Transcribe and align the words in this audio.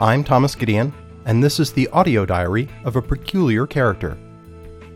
I'm 0.00 0.24
Thomas 0.24 0.54
Gideon, 0.54 0.94
and 1.26 1.44
this 1.44 1.60
is 1.60 1.72
the 1.72 1.86
audio 1.88 2.24
diary 2.24 2.70
of 2.84 2.96
a 2.96 3.02
peculiar 3.02 3.66
character. 3.66 4.16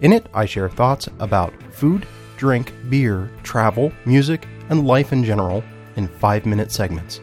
In 0.00 0.14
it, 0.14 0.26
I 0.32 0.46
share 0.46 0.70
thoughts 0.70 1.10
about 1.18 1.52
food, 1.74 2.06
drink, 2.38 2.72
beer, 2.88 3.30
travel, 3.42 3.92
music, 4.06 4.48
and 4.70 4.86
life 4.86 5.12
in 5.12 5.22
general 5.22 5.62
in 5.96 6.08
five 6.08 6.46
minute 6.46 6.72
segments. 6.72 7.20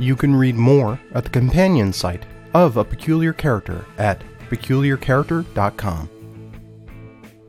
You 0.00 0.16
can 0.16 0.34
read 0.34 0.56
more 0.56 0.98
at 1.14 1.22
the 1.22 1.30
companion 1.30 1.92
site 1.92 2.26
of 2.54 2.76
A 2.76 2.84
Peculiar 2.84 3.34
Character 3.34 3.86
at 3.96 4.24
peculiarcharacter.com. 4.48 6.10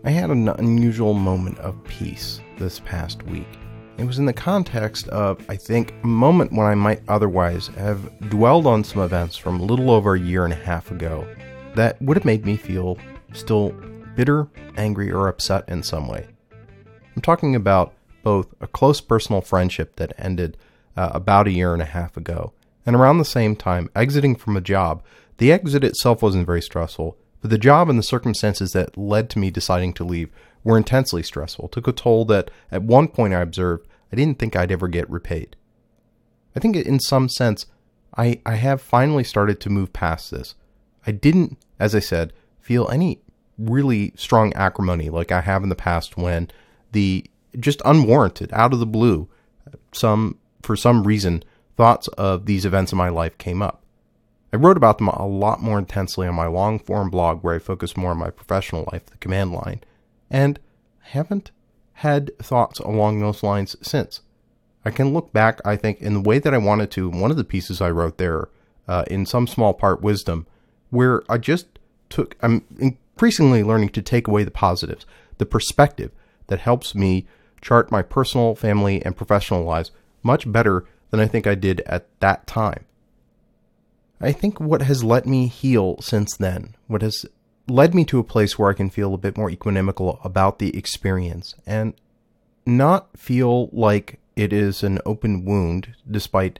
I 0.03 0.09
had 0.11 0.30
an 0.30 0.49
unusual 0.49 1.16
moment 1.16 1.58
of 1.58 1.83
peace 1.85 2.41
this 2.59 2.80
past 2.81 3.23
week. 3.23 3.47
It 4.01 4.07
was 4.07 4.17
in 4.17 4.25
the 4.25 4.33
context 4.33 5.07
of, 5.09 5.45
I 5.47 5.55
think, 5.55 5.93
a 6.03 6.07
moment 6.07 6.51
when 6.53 6.65
I 6.65 6.73
might 6.73 7.03
otherwise 7.07 7.67
have 7.77 8.31
dwelled 8.31 8.65
on 8.65 8.83
some 8.83 9.03
events 9.03 9.37
from 9.37 9.59
a 9.59 9.63
little 9.63 9.91
over 9.91 10.15
a 10.15 10.19
year 10.19 10.43
and 10.43 10.51
a 10.51 10.55
half 10.55 10.89
ago 10.89 11.27
that 11.75 12.01
would 12.01 12.17
have 12.17 12.25
made 12.25 12.43
me 12.43 12.57
feel 12.57 12.97
still 13.33 13.69
bitter, 14.15 14.47
angry, 14.75 15.11
or 15.11 15.27
upset 15.27 15.69
in 15.69 15.83
some 15.83 16.07
way. 16.07 16.25
I'm 17.15 17.21
talking 17.21 17.55
about 17.55 17.93
both 18.23 18.47
a 18.59 18.65
close 18.65 19.01
personal 19.01 19.39
friendship 19.39 19.97
that 19.97 20.13
ended 20.17 20.57
uh, 20.97 21.11
about 21.13 21.45
a 21.45 21.52
year 21.52 21.73
and 21.73 21.81
a 21.83 21.85
half 21.85 22.17
ago, 22.17 22.53
and 22.88 22.95
around 22.95 23.19
the 23.19 23.23
same 23.23 23.55
time, 23.55 23.88
exiting 23.95 24.35
from 24.35 24.57
a 24.57 24.61
job. 24.61 25.03
The 25.38 25.52
exit 25.52 25.83
itself 25.83 26.23
wasn't 26.23 26.47
very 26.47 26.63
stressful, 26.63 27.17
but 27.39 27.52
the 27.52 27.59
job 27.59 27.88
and 27.88 27.99
the 27.99 28.03
circumstances 28.03 28.71
that 28.71 28.97
led 28.97 29.30
to 29.30 29.39
me 29.39 29.52
deciding 29.52 29.93
to 29.93 30.03
leave 30.03 30.31
were 30.63 30.77
intensely 30.77 31.21
stressful, 31.21 31.67
took 31.67 31.88
a 31.88 31.91
toll 31.91 32.25
that 32.25 32.49
at 32.71 32.81
one 32.81 33.08
point 33.08 33.36
I 33.36 33.41
observed 33.41 33.88
I 34.12 34.16
didn't 34.16 34.40
think 34.40 34.56
I'd 34.56 34.72
ever 34.72 34.88
get 34.88 35.09
repaid. 35.09 35.56
I 36.56 36.59
think 36.59 36.76
in 36.76 37.00
some 37.00 37.30
sense, 37.30 37.66
I, 38.17 38.42
I 38.45 38.56
have 38.56 38.81
finally 38.81 39.23
started 39.23 39.59
to 39.62 39.70
move 39.70 39.94
past 39.94 40.31
this. 40.31 40.56
I 41.08 41.12
didn't, 41.12 41.58
as 41.80 41.95
I 41.95 42.00
said, 42.00 42.34
feel 42.59 42.89
any 42.89 43.22
really 43.58 44.14
strong 44.16 44.54
acrimony 44.54 45.09
like 45.09 45.32
I 45.32 45.42
have 45.42 45.64
in 45.64 45.70
the 45.70 45.76
past 45.76 46.17
when 46.17 46.50
the 46.92 47.26
just 47.59 47.82
unwarranted, 47.86 48.52
out 48.54 48.73
of 48.73 48.80
the 48.80 48.86
blue, 48.86 49.30
some 49.92 50.38
for 50.62 50.76
some 50.76 51.04
reason, 51.04 51.44
thoughts 51.76 52.08
of 52.09 52.45
these 52.45 52.66
events 52.66 52.92
in 52.92 52.98
my 52.98 53.09
life 53.09 53.38
came 53.38 53.62
up. 53.62 53.84
I 54.54 54.58
wrote 54.58 54.78
about 54.78 54.98
them 54.98 55.08
a 55.08 55.26
lot 55.26 55.62
more 55.62 55.80
intensely 55.80 56.28
on 56.28 56.36
my 56.36 56.48
long 56.48 56.80
form 56.80 57.09
blog 57.09 57.44
where 57.44 57.56
I 57.56 57.59
focus 57.59 57.95
more 57.95 58.12
on 58.12 58.17
my 58.17 58.30
professional 58.30 58.88
life, 58.92 59.06
the 59.06 59.17
command 59.17 59.54
line, 59.54 59.82
and 60.30 60.59
I 61.06 61.09
haven't 61.09 61.52
had 62.02 62.35
thoughts 62.39 62.80
along 62.80 63.19
those 63.19 63.44
lines 63.44 63.75
since. 63.81 64.21
I 64.83 64.89
can 64.89 65.13
look 65.13 65.31
back, 65.31 65.61
I 65.63 65.75
think, 65.75 66.02
in 66.02 66.16
the 66.16 66.21
way 66.21 66.39
that 66.39 66.53
I 66.53 66.58
wanted 66.58 66.89
to, 66.91 67.09
one 67.09 67.30
of 67.30 67.38
the 67.38 67.43
pieces 67.43 67.80
I 67.80 67.91
wrote 67.91 68.17
there, 68.17 68.49
uh, 68.88 69.03
in 69.05 69.27
some 69.27 69.45
small 69.45 69.75
part 69.75 70.02
wisdom, 70.02 70.47
where 70.89 71.21
I 71.30 71.38
just 71.38 71.67
took, 72.09 72.35
I'm 72.41 72.66
increasingly 72.80 73.63
learning 73.63 73.89
to 73.89 74.02
take 74.02 74.27
away 74.27 74.43
the 74.43 74.49
positives, 74.49 75.05
the 75.38 75.45
perspective 75.45 76.11
that 76.47 76.59
helps 76.59 76.95
me 76.95 77.27
chart 77.61 77.91
my 77.91 78.02
personal, 78.02 78.55
family, 78.55 79.05
and 79.05 79.15
professional 79.15 79.63
lives 79.63 79.91
much 80.23 80.52
better 80.52 80.86
than 81.11 81.19
I 81.19 81.27
think 81.27 81.45
I 81.45 81.53
did 81.53 81.81
at 81.81 82.08
that 82.19 82.47
time. 82.47 82.86
I 84.19 84.31
think 84.31 84.59
what 84.59 84.81
has 84.81 85.03
let 85.03 85.27
me 85.27 85.47
heal 85.47 86.02
since 86.02 86.36
then, 86.36 86.75
what 86.88 87.03
has 87.03 87.27
led 87.67 87.94
me 87.94 88.06
to 88.06 88.20
a 88.20 88.23
place 88.23 88.58
where 88.58 88.70
I 88.70 88.73
can 88.73 88.90
feel 88.90 89.14
a 89.14 89.20
bit 89.20 89.38
more 89.38 89.50
equanimical 89.50 90.23
about 90.26 90.59
the 90.59 90.76
experience 90.76 91.56
and 91.66 91.94
not 92.66 93.17
feel 93.17 93.70
like 93.72 94.20
it 94.36 94.54
is 94.54 94.83
an 94.83 94.99
open 95.05 95.45
wound, 95.45 95.95
despite, 96.10 96.60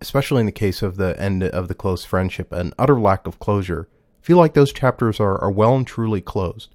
especially 0.00 0.40
in 0.40 0.46
the 0.46 0.52
case 0.52 0.82
of 0.82 0.96
the 0.96 1.18
end 1.20 1.42
of 1.42 1.68
the 1.68 1.74
close 1.74 2.04
friendship, 2.04 2.52
an 2.52 2.72
utter 2.78 2.98
lack 2.98 3.26
of 3.26 3.38
closure. 3.38 3.88
Feel 4.20 4.36
like 4.36 4.54
those 4.54 4.72
chapters 4.72 5.18
are, 5.18 5.38
are 5.40 5.50
well 5.50 5.74
and 5.74 5.86
truly 5.86 6.20
closed. 6.20 6.68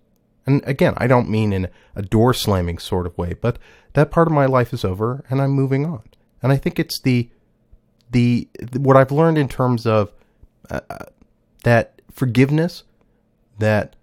And 0.45 0.61
again, 0.65 0.93
I 0.97 1.07
don't 1.07 1.29
mean 1.29 1.51
in 1.51 1.67
a 1.95 2.01
door 2.01 2.33
slamming 2.33 2.77
sort 2.77 3.05
of 3.05 3.17
way, 3.17 3.33
but 3.33 3.59
that 3.93 4.11
part 4.11 4.27
of 4.27 4.33
my 4.33 4.45
life 4.45 4.73
is 4.73 4.85
over 4.85 5.23
and 5.29 5.41
I'm 5.41 5.51
moving 5.51 5.85
on. 5.85 6.03
And 6.41 6.51
I 6.51 6.57
think 6.57 6.79
it's 6.79 7.01
the 7.01 7.29
the 8.09 8.47
what 8.77 8.95
I've 8.95 9.11
learned 9.11 9.37
in 9.37 9.49
terms 9.49 9.85
of 9.85 10.13
uh, 10.69 10.79
uh 10.89 11.05
that 11.63 12.01
forgiveness 12.09 12.83
that 13.59 13.95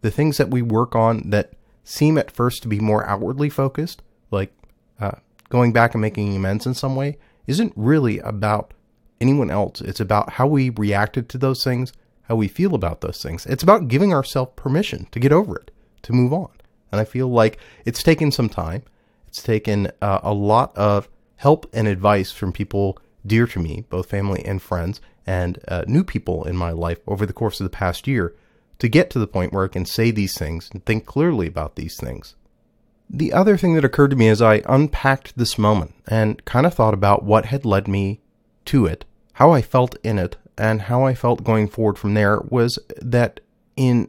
the 0.00 0.10
things 0.10 0.36
that 0.36 0.50
we 0.50 0.62
work 0.62 0.94
on 0.94 1.30
that 1.30 1.52
seem 1.82 2.18
at 2.18 2.30
first 2.30 2.62
to 2.62 2.68
be 2.68 2.80
more 2.80 3.06
outwardly 3.06 3.50
focused, 3.50 4.02
like 4.30 4.52
uh, 5.00 5.12
going 5.48 5.72
back 5.72 5.94
and 5.94 6.00
making 6.00 6.34
amends 6.34 6.66
in 6.66 6.74
some 6.74 6.96
way, 6.96 7.18
isn't 7.46 7.72
really 7.76 8.18
about 8.20 8.72
anyone 9.20 9.50
else. 9.50 9.80
It's 9.80 10.00
about 10.00 10.30
how 10.30 10.46
we 10.46 10.70
reacted 10.70 11.28
to 11.30 11.38
those 11.38 11.62
things, 11.62 11.92
how 12.22 12.36
we 12.36 12.48
feel 12.48 12.74
about 12.74 13.00
those 13.00 13.22
things. 13.22 13.46
It's 13.46 13.62
about 13.62 13.88
giving 13.88 14.12
ourselves 14.12 14.52
permission 14.56 15.06
to 15.12 15.20
get 15.20 15.32
over 15.32 15.56
it, 15.56 15.70
to 16.02 16.12
move 16.12 16.32
on. 16.32 16.50
And 16.90 17.00
I 17.00 17.04
feel 17.04 17.28
like 17.28 17.58
it's 17.84 18.02
taken 18.02 18.30
some 18.30 18.48
time. 18.48 18.82
It's 19.28 19.42
taken 19.42 19.90
uh, 20.00 20.20
a 20.22 20.32
lot 20.32 20.76
of 20.76 21.08
help 21.36 21.66
and 21.72 21.88
advice 21.88 22.30
from 22.30 22.52
people 22.52 22.98
dear 23.26 23.46
to 23.46 23.58
me, 23.58 23.84
both 23.88 24.08
family 24.08 24.44
and 24.44 24.60
friends, 24.60 25.00
and 25.26 25.58
uh, 25.68 25.84
new 25.86 26.04
people 26.04 26.44
in 26.44 26.56
my 26.56 26.70
life 26.70 26.98
over 27.06 27.24
the 27.24 27.32
course 27.32 27.58
of 27.58 27.64
the 27.64 27.70
past 27.70 28.06
year 28.06 28.34
to 28.78 28.88
get 28.88 29.10
to 29.10 29.18
the 29.18 29.26
point 29.26 29.52
where 29.52 29.64
I 29.64 29.68
can 29.68 29.84
say 29.84 30.10
these 30.10 30.36
things 30.36 30.70
and 30.72 30.84
think 30.84 31.06
clearly 31.06 31.46
about 31.46 31.76
these 31.76 31.96
things. 31.96 32.34
The 33.08 33.32
other 33.32 33.56
thing 33.56 33.74
that 33.74 33.84
occurred 33.84 34.10
to 34.10 34.16
me 34.16 34.28
as 34.28 34.42
I 34.42 34.62
unpacked 34.66 35.36
this 35.36 35.58
moment 35.58 35.94
and 36.08 36.44
kind 36.44 36.66
of 36.66 36.74
thought 36.74 36.94
about 36.94 37.22
what 37.22 37.46
had 37.46 37.64
led 37.64 37.86
me 37.86 38.20
to 38.66 38.86
it, 38.86 39.04
how 39.34 39.52
I 39.52 39.62
felt 39.62 39.96
in 40.02 40.18
it, 40.18 40.36
and 40.56 40.82
how 40.82 41.04
I 41.04 41.14
felt 41.14 41.44
going 41.44 41.68
forward 41.68 41.98
from 41.98 42.14
there 42.14 42.40
was 42.48 42.78
that 43.00 43.40
in 43.76 44.08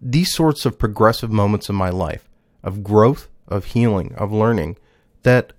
these 0.00 0.32
sorts 0.32 0.64
of 0.64 0.78
progressive 0.78 1.30
moments 1.30 1.68
in 1.68 1.74
my 1.74 1.90
life, 1.90 2.28
of 2.62 2.82
growth, 2.82 3.28
of 3.48 3.66
healing, 3.66 4.14
of 4.16 4.32
learning, 4.32 4.76
that 5.22 5.52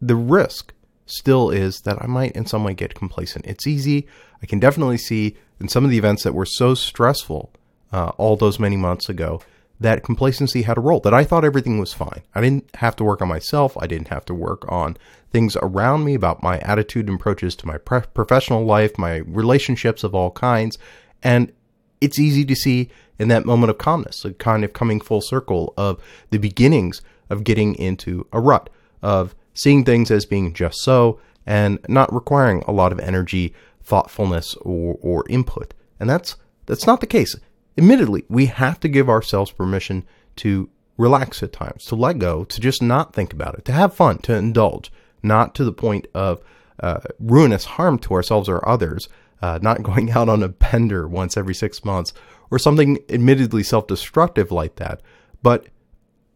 the 0.00 0.16
risk 0.16 0.72
still 1.06 1.50
is 1.50 1.80
that 1.82 2.00
I 2.00 2.06
might 2.06 2.32
in 2.32 2.46
some 2.46 2.64
way 2.64 2.74
get 2.74 2.94
complacent. 2.94 3.46
It's 3.46 3.66
easy. 3.66 4.06
I 4.42 4.46
can 4.46 4.58
definitely 4.58 4.98
see 4.98 5.36
in 5.60 5.68
some 5.68 5.84
of 5.84 5.90
the 5.90 5.98
events 5.98 6.22
that 6.22 6.34
were 6.34 6.46
so 6.46 6.74
stressful 6.74 7.50
uh, 7.92 8.12
all 8.16 8.36
those 8.36 8.58
many 8.58 8.76
months 8.76 9.08
ago 9.08 9.40
that 9.80 10.04
complacency 10.04 10.62
had 10.62 10.78
a 10.78 10.80
role, 10.80 11.00
that 11.00 11.14
I 11.14 11.24
thought 11.24 11.44
everything 11.44 11.78
was 11.78 11.92
fine. 11.92 12.22
I 12.34 12.40
didn't 12.40 12.74
have 12.76 12.96
to 12.96 13.04
work 13.04 13.20
on 13.20 13.28
myself. 13.28 13.76
I 13.80 13.86
didn't 13.86 14.08
have 14.08 14.24
to 14.26 14.34
work 14.34 14.64
on 14.70 14.96
things 15.30 15.56
around 15.60 16.04
me 16.04 16.14
about 16.14 16.42
my 16.42 16.58
attitude 16.60 17.08
and 17.08 17.18
approaches 17.18 17.56
to 17.56 17.66
my 17.66 17.78
pre- 17.78 18.02
professional 18.14 18.64
life, 18.64 18.96
my 18.96 19.16
relationships 19.16 20.04
of 20.04 20.14
all 20.14 20.30
kinds. 20.30 20.78
And 21.22 21.52
it's 22.00 22.18
easy 22.18 22.44
to 22.44 22.54
see 22.54 22.88
in 23.18 23.28
that 23.28 23.46
moment 23.46 23.70
of 23.70 23.78
calmness, 23.78 24.24
a 24.24 24.32
kind 24.32 24.64
of 24.64 24.72
coming 24.72 25.00
full 25.00 25.20
circle 25.20 25.74
of 25.76 26.02
the 26.30 26.38
beginnings 26.38 27.02
of 27.28 27.44
getting 27.44 27.74
into 27.74 28.26
a 28.32 28.40
rut, 28.40 28.70
of 29.02 29.34
seeing 29.54 29.84
things 29.84 30.10
as 30.10 30.26
being 30.26 30.52
just 30.52 30.82
so 30.82 31.20
and 31.46 31.78
not 31.88 32.12
requiring 32.12 32.62
a 32.66 32.72
lot 32.72 32.92
of 32.92 33.00
energy, 33.00 33.54
thoughtfulness, 33.82 34.54
or, 34.56 34.98
or 35.00 35.24
input. 35.28 35.72
And 36.00 36.08
that's 36.10 36.36
that's 36.66 36.86
not 36.86 37.00
the 37.00 37.06
case. 37.06 37.36
Admittedly, 37.76 38.24
we 38.28 38.46
have 38.46 38.80
to 38.80 38.88
give 38.88 39.08
ourselves 39.08 39.50
permission 39.50 40.04
to 40.36 40.70
relax 40.96 41.42
at 41.42 41.52
times, 41.52 41.84
to 41.86 41.96
let 41.96 42.18
go, 42.18 42.44
to 42.44 42.60
just 42.60 42.82
not 42.82 43.12
think 43.12 43.32
about 43.32 43.54
it, 43.54 43.64
to 43.64 43.72
have 43.72 43.94
fun, 43.94 44.18
to 44.18 44.34
indulge, 44.34 44.92
not 45.22 45.54
to 45.54 45.64
the 45.64 45.72
point 45.72 46.06
of 46.14 46.40
uh, 46.80 47.00
ruinous 47.18 47.64
harm 47.64 47.98
to 47.98 48.14
ourselves 48.14 48.48
or 48.48 48.66
others, 48.68 49.08
uh, 49.42 49.58
not 49.60 49.82
going 49.82 50.10
out 50.10 50.28
on 50.28 50.42
a 50.42 50.48
bender 50.48 51.06
once 51.08 51.36
every 51.36 51.54
six 51.54 51.84
months 51.84 52.12
or 52.50 52.58
something 52.58 52.98
admittedly 53.08 53.62
self 53.62 53.86
destructive 53.86 54.50
like 54.50 54.76
that, 54.76 55.00
but 55.42 55.66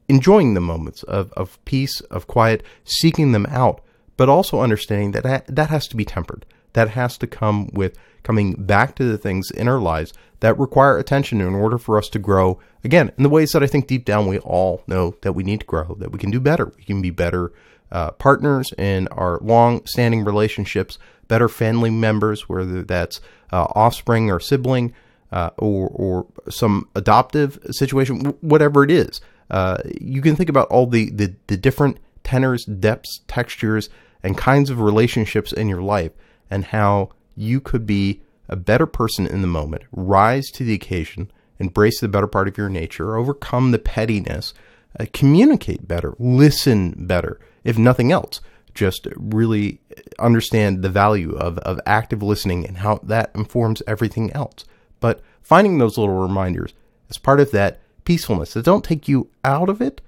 enjoying 0.08 0.55
the 0.55 0.60
moments 0.60 1.02
of, 1.05 1.32
of 1.32 1.62
peace, 1.64 2.00
of 2.02 2.26
quiet, 2.26 2.62
seeking 2.84 3.32
them 3.32 3.46
out, 3.50 3.81
but 4.16 4.28
also 4.28 4.60
understanding 4.60 5.12
that 5.12 5.46
that 5.46 5.70
has 5.70 5.87
to 5.88 5.96
be 5.96 6.05
tempered. 6.05 6.44
That 6.72 6.90
has 6.90 7.19
to 7.19 7.26
come 7.26 7.70
with 7.72 7.96
coming 8.22 8.55
back 8.55 8.94
to 8.96 9.05
the 9.05 9.19
things 9.19 9.50
in 9.50 9.69
our 9.69 9.78
lives 9.78 10.12
that 10.40 10.58
require 10.58 10.99
attention 10.99 11.40
in 11.40 11.55
order 11.55 11.78
for 11.78 11.99
us 11.99 12.08
to 12.10 12.19
grow 12.19 12.60
again 12.84 13.10
in 13.16 13.22
the 13.22 13.28
ways 13.28 13.52
that 13.52 13.62
I 13.62 13.66
think 13.66 13.87
deep 13.87 14.05
down 14.05 14.26
we 14.26 14.38
all 14.38 14.82
know 14.87 15.16
that 15.22 15.32
we 15.32 15.43
need 15.43 15.60
to 15.60 15.66
grow, 15.66 15.96
that 15.99 16.12
we 16.12 16.19
can 16.19 16.31
do 16.31 16.40
better. 16.40 16.72
We 16.76 16.84
can 16.84 17.02
be 17.02 17.11
better 17.11 17.52
uh, 17.90 18.12
partners 18.12 18.72
in 18.76 19.08
our 19.08 19.38
long 19.40 19.84
standing 19.87 20.25
relationships, 20.25 20.99
better 21.26 21.49
family 21.49 21.90
members, 21.90 22.49
whether 22.49 22.82
that's 22.82 23.20
uh, 23.52 23.64
offspring 23.75 24.31
or 24.31 24.40
sibling 24.40 24.93
uh, 25.32 25.50
or, 25.58 25.88
or 25.88 26.26
some 26.50 26.88
adoptive 26.94 27.58
situation, 27.70 28.20
whatever 28.40 28.84
it 28.84 28.90
is 28.90 29.20
uh, 29.50 29.79
you 30.00 30.23
can 30.23 30.37
think 30.37 30.49
about 30.49 30.69
all 30.69 30.87
the, 30.87 31.11
the, 31.11 31.35
the 31.47 31.56
different 31.56 31.99
tenors, 32.25 32.65
depths, 32.65 33.21
textures, 33.27 33.89
and 34.23 34.37
kinds 34.37 34.71
of 34.71 34.81
relationships 34.81 35.53
in 35.53 35.69
your 35.69 35.83
life, 35.83 36.12
and 36.50 36.67
how 36.67 37.11
you 37.37 37.61
could 37.61 37.87
be 37.87 38.21
a 38.49 38.56
better 38.56 38.87
person 38.87 39.27
in 39.27 39.43
the 39.43 39.47
moment, 39.47 39.85
rise 39.93 40.50
to 40.50 40.65
the 40.65 40.75
occasion, 40.75 41.31
embrace 41.59 42.00
the 42.00 42.09
better 42.09 42.27
part 42.27 42.49
of 42.49 42.59
your 42.59 42.69
nature, 42.69 43.17
overcome 43.17 43.71
the 43.71 43.79
pettiness, 43.79 44.55
uh, 44.99 45.06
communicate 45.12 45.87
better, 45.87 46.15
listen 46.19 47.06
better, 47.06 47.39
if 47.62 47.79
nothing 47.79 48.11
else. 48.11 48.41
just 48.79 49.09
really 49.17 49.81
understand 50.21 50.83
the 50.83 50.89
value 50.89 51.33
of, 51.37 51.59
of 51.59 51.81
active 51.85 52.23
listening 52.23 52.65
and 52.65 52.79
how 52.79 53.00
that 53.03 53.31
informs 53.35 53.83
everything 53.89 54.33
else. 54.33 54.65
But 55.00 55.21
finding 55.43 55.79
those 55.79 55.99
little 55.99 56.15
reminders 56.15 56.73
as 57.11 57.19
part 57.19 57.41
of 57.41 57.50
that 57.50 57.81
peacefulness 58.08 58.55
that 58.55 58.64
don't 58.64 58.84
take 58.84 59.06
you 59.06 59.28
out 59.44 59.69
of 59.69 59.82
it, 59.82 60.00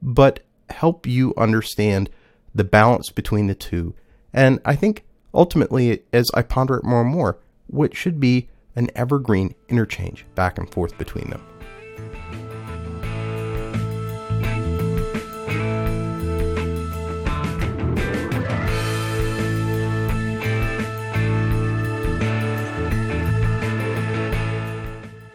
but 0.00 0.38
help 0.68 1.04
you 1.04 1.34
understand 1.36 2.08
the 2.54 2.62
balance 2.62 3.10
between 3.10 3.48
the 3.48 3.56
two. 3.56 3.92
And 4.32 4.60
I 4.64 4.76
think 4.76 5.04
ultimately, 5.34 6.04
as 6.12 6.30
I 6.32 6.42
ponder 6.42 6.76
it 6.76 6.84
more 6.84 7.00
and 7.00 7.10
more, 7.10 7.40
what 7.66 7.96
should 7.96 8.20
be 8.20 8.48
an 8.76 8.88
evergreen 8.94 9.56
interchange 9.68 10.24
back 10.36 10.58
and 10.58 10.70
forth 10.70 10.96
between 10.96 11.28
them. 11.30 11.44